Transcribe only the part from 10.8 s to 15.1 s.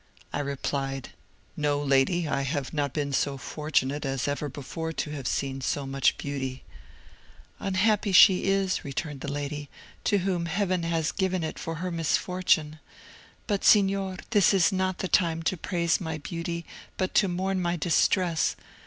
has given it for her misfortune. But, Signor, this is not the